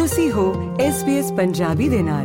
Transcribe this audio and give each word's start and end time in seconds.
ਤੁਸੀਂ 0.00 0.32
ਹੋ 0.32 0.76
SBS 0.76 1.34
ਪੰਜਾਬੀ 1.34 1.88
ਦੇ 1.88 2.02
ਨਾਲ। 2.02 2.24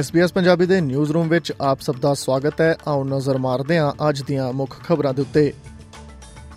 SBS 0.00 0.32
ਪੰਜਾਬੀ 0.34 0.66
ਦੇ 0.66 0.80
ਨਿਊਜ਼ 0.80 1.12
ਰੂਮ 1.12 1.28
ਵਿੱਚ 1.28 1.52
ਆਪ 1.60 1.80
ਸਭ 1.80 1.94
ਦਾ 2.00 2.14
ਸਵਾਗਤ 2.14 2.60
ਹੈ। 2.60 2.76
ਆਓ 2.88 3.04
ਨਜ਼ਰ 3.04 3.38
ਮਾਰਦੇ 3.38 3.78
ਹਾਂ 3.78 4.08
ਅੱਜ 4.08 4.22
ਦੀਆਂ 4.22 4.52
ਮੁੱਖ 4.52 4.82
ਖਬਰਾਂ 4.84 5.14
ਦੇ 5.14 5.22
ਉੱਤੇ। 5.22 5.52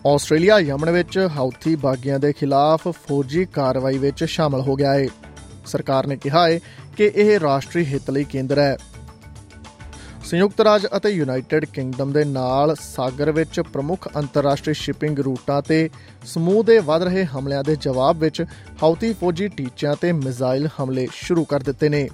ਆਸਟ੍ਰੇਲੀਆ 0.07 0.59
ਯਮਨ 0.59 0.89
ਵਿੱਚ 0.89 1.27
ਹਾਊਥੀ 1.37 1.75
ਬਾਗੀਆਂ 1.75 2.19
ਦੇ 2.19 2.33
ਖਿਲਾਫ 2.33 2.87
ਫੌਜੀ 2.87 3.45
ਕਾਰਵਾਈ 3.45 3.97
ਵਿੱਚ 3.97 4.23
ਸ਼ਾਮਲ 4.23 4.61
ਹੋ 4.61 4.75
ਗਿਆ 4.75 4.93
ਹੈ 4.93 5.07
ਸਰਕਾਰ 5.69 6.07
ਨੇ 6.07 6.15
ਕਿਹਾ 6.15 6.47
ਹੈ 6.47 6.59
ਕਿ 6.97 7.11
ਇਹ 7.15 7.39
ਰਾਸ਼ਟਰੀ 7.39 7.85
ਹਿੱਤ 7.85 8.09
ਲਈ 8.11 8.23
ਕੇਂਦਰ 8.23 8.59
ਹੈ। 8.59 8.77
ਸੰਯੁਕਤ 10.25 10.61
ਰਾਜ 10.61 10.85
ਅਤੇ 10.97 11.09
ਯੂਨਾਈਟਿਡ 11.09 11.65
ਕਿੰਗਡਮ 11.65 12.11
ਦੇ 12.11 12.23
ਨਾਲ 12.25 12.75
ਸਾਗਰ 12.81 13.31
ਵਿੱਚ 13.31 13.59
ਪ੍ਰਮੁੱਖ 13.73 14.07
ਅੰਤਰਰਾਸ਼ਟਰੀ 14.15 14.73
ਸ਼ਿਪਿੰਗ 14.73 15.19
ਰੂਟਾਂ 15.19 15.61
ਤੇ 15.61 15.89
ਸਮੂਹ 16.25 16.63
ਦੇ 16.63 16.77
ਵਧ 16.79 17.03
ਰਹੇ 17.03 17.23
ਹਮਲਿਆਂ 17.25 17.63
ਦੇ 17.63 17.75
ਜਵਾਬ 17.75 18.17
ਵਿੱਚ 18.17 18.41
ਹਾਊਥੀ 18.83 19.13
ਫੌਜੀ 19.13 19.47
ਟੀਚਿਆਂ 19.47 19.95
ਤੇ 20.01 20.11
ਮਿਜ਼ਾਈਲ 20.11 20.67
ਹਮਲੇ 20.79 21.07
ਸ਼ੁਰੂ 21.13 21.43
ਕਰ 21.45 21.59
ਦਿੱਤੇ 21.59 21.89
ਨੇ। 21.89 22.09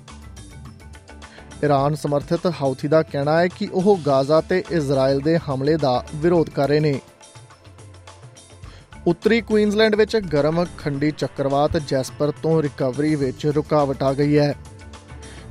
ਈਰਾਨ 1.64 1.96
ਸਮਰਥਿਤ 1.96 2.48
ਹਾਊਥੀ 2.62 2.88
ਦਾ 2.88 3.02
ਕਹਿਣਾ 3.04 3.40
ਹੈ 3.40 3.48
ਕਿ 3.48 3.68
ਉਹ 3.74 3.98
ਗਾਜ਼ਾ 4.06 4.42
ਤੇ 4.42 4.64
ਇਜ਼ਰਾਈਲ 4.72 5.20
ਦੇ 5.20 5.38
ਹਮਲੇ 5.38 5.78
ਦਾ 5.78 6.04
ਵਿਰੋਧ 6.16 6.50
ਕਰ 6.50 6.70
ਰਹੇ 6.70 6.80
ਨੇ। 6.80 7.00
ਉੱਤਰੀ 9.08 9.42
ਕੁਈਨਜ਼ਲੈਂਡ 9.42 9.96
ਵਿੱਚ 9.96 10.18
ਗਰਮ 10.18 10.66
ਖੰਡੀ 10.78 11.12
ਚੱਕਰਵਾਤ 11.12 11.78
ਜੈਸਪਰ 11.78 12.32
ਤੋਂ 12.32 12.62
ਰਿਕਵਰੀ 12.64 13.16
ਵਿੱਚ 13.16 13.46
ਰੁਕਾਵਟ 13.48 14.04
ਆ 14.04 14.14
ਗਈ 14.14 14.38
ਹੈ। 14.38 14.56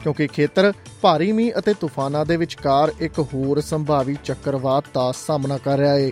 ਕਿਉਂਕਿ 0.03 0.27
ਖੇਤਰ 0.27 0.73
ਭਾਰੀ 1.01 1.33
ਮੀਂਹ 1.33 1.53
ਅਤੇ 1.59 1.75
ਤੂਫਾਨਾਂ 1.75 2.27
ਦੇ 2.27 2.37
ਵਿਚਕਾਰ 2.37 2.93
ਇੱਕ 3.01 3.19
ਹੋਰ 3.21 3.61
ਸੰਭਾਵੀ 3.61 4.17
ਚੱਕਰਵਾਤ 4.25 4.85
ਦਾ 4.95 5.13
ਸਾਹਮਣਾ 5.13 5.59
ਕਰ 5.59 5.79
ਰਿਹਾ 5.79 5.95
ਹੈ 5.99 6.11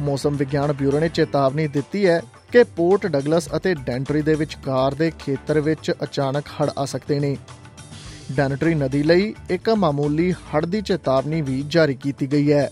ਮੌਸਮ 0.00 0.36
ਵਿਗਿਆਨ 0.36 0.72
ਬਿਊਰੋ 0.72 1.00
ਨੇ 1.00 1.08
ਚੇਤਾਵਨੀ 1.08 1.66
ਦਿੱਤੀ 1.68 2.06
ਹੈ 2.06 2.20
ਕਿ 2.52 2.64
ਪੋਰਟ 2.64 3.06
ਡਗਲਸ 3.06 3.48
ਅਤੇ 3.56 3.74
ਡੈਂਟਰੀ 3.74 4.22
ਦੇ 4.22 4.34
ਵਿਚਕਾਰ 4.34 4.94
ਦੇ 4.94 5.12
ਖੇਤਰ 5.18 5.60
ਵਿੱਚ 5.60 5.90
ਅਚਾਨਕ 6.02 6.44
ਹੜ੍ਹ 6.46 6.70
ਆ 6.78 6.84
ਸਕਦੇ 6.84 7.20
ਨੇ। 7.20 7.36
ਡੈਨਟਰੀ 8.32 8.74
ਨਦੀ 8.74 9.02
ਲਈ 9.02 9.34
ਇੱਕ 9.50 9.70
ਮਾਮੂਲੀ 9.70 10.32
ਹੜ੍ਹ 10.32 10.66
ਦੀ 10.66 10.80
ਚੇਤਾਵਨੀ 10.80 11.42
ਵੀ 11.42 11.64
ਜਾਰੀ 11.68 11.94
ਕੀਤੀ 11.94 12.32
ਗਈ 12.32 12.52
ਹੈ। 12.52 12.70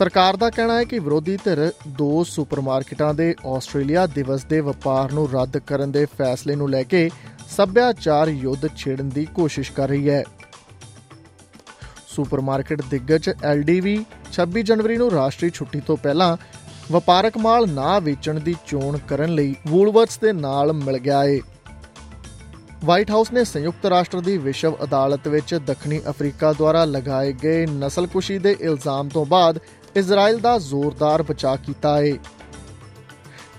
ਸਰਕਾਰ 0.00 0.36
ਦਾ 0.36 0.48
ਕਹਿਣਾ 0.50 0.76
ਹੈ 0.78 0.84
ਕਿ 0.84 0.98
ਵਿਰੋਧੀ 0.98 1.36
ਧਿਰ 1.36 1.60
ਦੋ 1.88 2.22
ਸੁਪਰਮਾਰਕਟਾਂ 2.24 3.12
ਦੇ 3.14 3.34
ਆਸਟ੍ਰੇਲੀਆ 3.46 4.06
ਦਿਵਸ 4.06 4.44
ਦੇ 4.44 4.60
ਵਪਾਰ 4.60 5.12
ਨੂੰ 5.12 5.28
ਰੱਦ 5.30 5.58
ਕਰਨ 5.58 5.90
ਦੇ 5.92 6.04
ਫੈਸਲੇ 6.18 6.54
ਨੂੰ 6.54 6.68
ਲੈ 6.70 6.82
ਕੇ 6.82 7.10
ਸੱਭਿਆਚਾਰ 7.56 8.28
ਯੁੱਧ 8.28 8.66
ਛੇੜਨ 8.76 9.08
ਦੀ 9.08 9.24
ਕੋਸ਼ਿਸ਼ 9.34 9.72
ਕਰ 9.72 9.88
ਰਹੀ 9.88 10.08
ਹੈ। 10.10 10.22
ਸੁਪਰਮਾਰਕਟ 12.08 12.82
ਦਿੱਗਜ 12.90 13.28
LDV 13.50 13.94
26 14.32 14.62
ਜਨਵਰੀ 14.62 14.96
ਨੂੰ 14.96 15.10
ਰਾਸ਼ਟਰੀ 15.10 15.50
ਛੁੱਟੀ 15.50 15.80
ਤੋਂ 15.80 15.96
ਪਹਿਲਾਂ 15.96 16.36
ਵਪਾਰਕ 16.92 17.38
ਮਾਲ 17.38 17.68
ਨਾ 17.70 17.98
ਵੇਚਣ 17.98 18.40
ਦੀ 18.40 18.54
ਚੋਣ 18.66 18.98
ਕਰਨ 19.08 19.34
ਲਈ 19.34 19.54
ਵੂਲਵਰਥਸ 19.66 20.18
ਦੇ 20.18 20.32
ਨਾਲ 20.32 20.72
ਮਿਲ 20.72 20.98
ਗਿਆ 20.98 21.22
ਹੈ 21.24 21.38
ਵਾਈਟ 22.84 23.10
ਹਾਊਸ 23.10 23.32
ਨੇ 23.32 23.44
ਸੰਯੁਕਤ 23.44 23.84
ਰਾਸ਼ਟਰ 23.86 24.20
ਦੀ 24.20 24.36
ਵਿਸ਼ਵ 24.38 24.76
ਅਦਾਲਤ 24.84 25.28
ਵਿੱਚ 25.28 25.54
ਦੱਖਣੀ 25.66 26.00
ਅਫਰੀਕਾ 26.10 26.52
ਦੁਆਰਾ 26.52 26.84
ਲਗਾਏ 26.84 27.32
ਗਏ 27.32 27.66
ਨਸਲਕੁਸ਼ੀ 27.66 28.38
ਦੇ 28.38 28.56
ਇਲਜ਼ਾਮ 28.60 29.08
ਤੋਂ 29.08 29.24
ਬਾਅਦ 29.26 29.58
ਇਜ਼ਰਾਈਲ 29.96 30.38
ਦਾ 30.40 30.58
ਜ਼ੋਰਦਾਰ 30.60 31.22
ਬਚਾਅ 31.22 31.56
ਕੀਤਾ 31.56 31.96
ਹੈ 31.96 32.14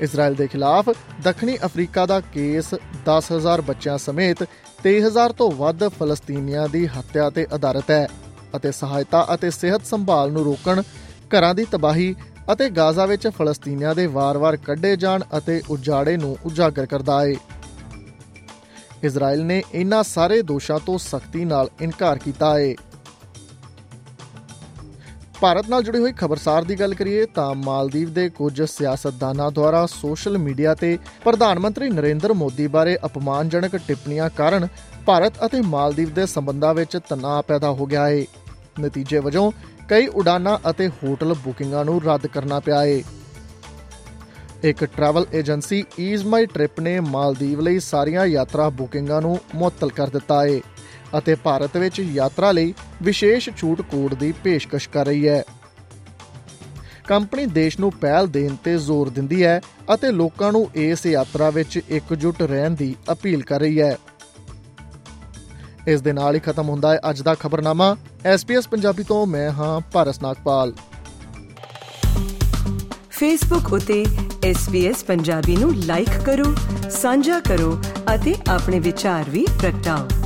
ਇਜ਼ਰਾਈਲ 0.02 0.36
ਦੇ 0.36 0.48
ਖਿਲਾਫ 0.48 0.90
ਦੱਖਣੀ 1.24 1.58
ਅਫਰੀਕਾ 1.66 2.06
ਦਾ 2.06 2.20
ਕੇਸ 2.34 2.74
10000 3.08 3.62
ਬੱਚਿਆਂ 3.62 3.98
ਸਮੇਤ 3.98 4.44
23000 4.88 5.34
ਤੋਂ 5.38 5.52
ਵੱਧ 5.54 5.88
ਫਲਸਤੀਨੀਆਂ 5.90 6.68
ਦੀ 6.70 6.86
ਹੱਤਿਆ 6.88 7.30
ਤੇ 7.30 7.46
ਆਧਾਰਿਤ 7.54 7.92
ਹੈ 7.92 8.08
ਅਤੇ 8.56 8.72
ਸਹਾਇਤਾ 8.72 9.26
ਅਤੇ 9.34 9.50
ਸਿਹਤ 9.50 9.86
ਸੰਭਾਲ 9.86 10.32
ਨੂੰ 10.32 10.44
ਰੋਕਣ, 10.44 10.82
ਘਰਾਂ 11.32 11.54
ਦੀ 11.56 11.66
ਤਬਾਹੀ 11.72 12.14
ਅਤੇ 12.52 12.70
ਗਾਜ਼ਾ 12.70 13.06
ਵਿੱਚ 13.06 13.28
ਫਲਸਤੀਨੀਆਂ 13.28 13.94
ਦੇ 13.96 14.06
ਵਾਰ-ਵਾਰ 14.10 14.58
ਕੱਢੇ 14.58 14.96
ਜਾਣ 14.96 15.24
ਅਤੇ 15.38 15.62
ਉਜਾੜੇ 15.70 16.16
ਨੂੰ 16.18 16.36
ਉਜਾਗਰ 16.46 16.86
ਕਰਦਾ 16.86 17.22
ਹੈ 17.22 17.34
ਇਜ਼ਰਾਈਲ 19.04 19.44
ਨੇ 19.46 19.62
ਇਨ੍ਹਾਂ 19.74 20.04
ਸਾਰੇ 20.04 20.42
ਦੋਸ਼ਾਂ 20.42 20.80
ਤੋਂ 20.80 20.98
ਸਖਤੀ 21.00 21.46
ਨਾਲ 21.46 21.70
ਇਨਕਾਰ 21.82 22.18
ਕੀਤਾ 22.18 22.58
ਹੈ 22.58 22.74
ਭਾਰਤ 25.42 25.70
ਨਾਲ 25.70 25.84
ਜੁੜੀ 25.84 26.00
ਹੋਈ 26.00 26.12
ਖਬਰਸਾਰ 26.14 26.64
ਦੀ 26.64 26.76
ਗੱਲ 26.80 26.94
ਕਰੀਏ 26.94 27.26
ਤਾਂ 27.36 27.54
ਮਾਲਦੀਵ 27.58 28.10
ਦੇ 28.14 28.28
ਕੁਝ 28.30 28.62
ਸਿਆਸਤਦਾਨਾਂ 28.64 29.50
ਦੁਆਰਾ 29.52 29.86
ਸੋਸ਼ਲ 29.86 30.38
ਮੀਡੀਆ 30.38 30.74
ਤੇ 30.76 30.98
ਪ੍ਰਧਾਨ 31.24 31.60
ਮੰਤਰੀ 31.60 31.90
ਨਰਿੰਦਰ 31.90 32.34
ਮੋਦੀ 32.34 32.68
ਬਾਰੇ 32.68 32.96
ਅਪਮਾਨਜਨਕ 33.06 33.76
ਟਿੱਪਣੀਆਂ 33.78 34.30
ਕਾਰਨ 34.38 34.68
ਭਾਰਤ 35.06 35.46
ਅਤੇ 35.46 35.62
ਮਾਲਦੀਵ 35.68 36.10
ਦੇ 36.10 36.26
ਸੰਬੰਧਾਂ 36.26 36.74
ਵਿੱਚ 36.74 36.98
ਤਣਾਅ 37.10 37.42
ਪੈਦਾ 37.42 37.72
ਹੋ 37.72 37.86
ਗਿਆ 37.86 38.08
ਹੈ 38.08 38.24
ਨਤੀਜੇ 38.80 39.20
ਵਜੋਂ 39.20 39.52
ਕਈ 39.90 40.08
ਉਡਾਨਾਂ 40.14 40.58
ਅਤੇ 40.70 40.88
ਹੋਟਲ 41.00 41.34
ਬੁਕਿੰਗਾਂ 41.44 41.84
ਨੂੰ 41.86 42.02
ਰੱਦ 42.02 42.28
ਕਰਨਾ 42.28 42.60
ਪਿਆ 42.60 42.82
ਹੈ 42.82 43.02
ਇੱਕ 44.64 44.84
travel 44.88 45.26
agency 45.34 45.84
Ease 46.00 46.26
My 46.26 46.46
Trip 46.46 46.80
ਨੇ 46.80 47.00
ਮਾਲਦੀਵ 47.02 47.62
ਲਈ 47.62 47.80
ਸਾਰੀਆਂ 47.82 48.26
ਯਾਤਰਾ 48.28 48.70
ਬੁਕਿੰਗਾਂ 48.76 49.22
ਨੂੰ 49.22 49.38
ਮੁਅੱਤਲ 49.56 49.90
ਕਰ 49.92 50.10
ਦਿੱਤਾ 50.10 50.44
ਹੈ 50.44 50.60
ਅਤੇ 51.18 51.36
ਭਾਰਤ 51.36 51.78
ਵਿੱਚ 51.78 52.00
ਯਾਤਰਾ 52.00 52.52
ਲਈ 52.52 52.74
ਵਿਸ਼ੇਸ਼ 53.04 53.50
ਛੂਟ 53.58 53.82
ਕੋਡ 53.82 54.14
ਦੀ 54.14 54.32
ਪੇਸ਼ਕਸ਼ 54.32 54.90
ਕਰ 54.90 55.06
ਰਹੀ 55.06 55.28
ਹੈ। 55.28 55.44
ਕੰਪਨੀ 57.08 57.46
ਦੇਸ਼ 57.46 57.80
ਨੂੰ 57.80 57.92
ਪਹਿਲ 57.92 58.28
ਦੇਣ 58.28 58.56
ਤੇ 58.56 58.78
ਜ਼ੋਰ 58.78 59.10
ਦਿੰਦੀ 59.10 59.44
ਹੈ 59.44 59.62
ਅਤੇ 59.94 60.12
ਲੋਕਾਂ 60.12 60.52
ਨੂੰ 60.52 60.70
ਇਸ 60.76 61.06
ਯਾਤਰਾ 61.06 61.50
ਵਿੱਚ 61.50 61.80
ਇਕਜੁੱਟ 61.90 62.42
ਰਹਿਣ 62.42 62.72
ਦੀ 62.72 62.96
ਅਪੀਲ 63.12 63.44
ਕਰ 63.44 63.60
ਰਹੀ 63.60 63.82
ਹੈ। 63.82 63.98
ਇਸ 65.88 66.02
ਦੇ 66.02 66.14
ਨਾਲ 66.14 66.36
ਹੀ 66.36 66.40
ਖਤਮ 66.40 66.70
ਹੁੰਦਾ 66.70 66.94
ਹੈ 66.94 67.00
ਅੱਜ 67.10 67.22
ਦਾ 67.22 67.36
ਖਬਰਨਾਮਾ। 67.36 67.96
ਐਸਪੀਐਸ 68.26 68.68
ਪੰਜਾਬੀ 68.68 69.04
ਤੋਂ 69.04 69.26
ਮੈਂ 69.26 69.52
ਹਾਂ 69.52 69.80
ਭਾਰਤ 69.92 70.24
ਨਾਗਪਾਲ। 70.24 70.74
ਫੇਸਬੁੱਕ 73.10 73.74
ਉਤੇ 73.74 74.06
SBS 74.52 75.06
ਪੰਜਾਬੀ 75.08 75.56
ਨੂੰ 75.56 75.76
ਲਾਈਕ 75.76 76.18
ਕਰੋ, 76.26 76.56
ਸਾਂਝਾ 76.92 77.40
ਕਰੋ 77.40 77.82
ਅਤੇ 78.16 78.36
ਆਪਣੇ 78.50 78.80
ਵਿਚਾਰ 78.80 79.30
ਵੀ 79.30 79.48
ਪ੍ਰਗਟਾਓ। 79.62 80.21